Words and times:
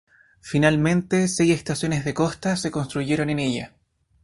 Finalmente 0.41 1.27
seis 1.27 1.51
estaciones 1.53 2.03
de 2.05 2.15
costa 2.15 2.55
se 2.55 2.71
construyeron 2.71 3.29
en 3.29 3.37
ella. 3.37 3.75